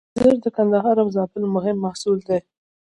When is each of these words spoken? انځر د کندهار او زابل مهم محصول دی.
انځر 0.19 0.35
د 0.43 0.47
کندهار 0.55 0.95
او 1.03 1.07
زابل 1.15 1.43
مهم 1.55 1.77
محصول 1.85 2.17
دی. 2.27 2.39